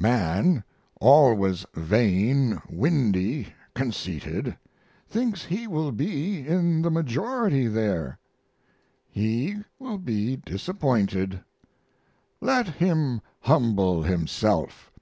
Man 0.00 0.62
always 1.00 1.66
vain, 1.74 2.62
windy, 2.70 3.52
conceited 3.74 4.56
thinks 5.08 5.46
he 5.46 5.66
will 5.66 5.90
be 5.90 6.46
in 6.46 6.82
the 6.82 6.90
majority 6.92 7.66
there. 7.66 8.20
He 9.10 9.56
will 9.80 9.98
be 9.98 10.36
disappointed. 10.36 11.40
Let 12.40 12.68
him 12.68 13.22
humble 13.40 14.04
himself. 14.04 14.92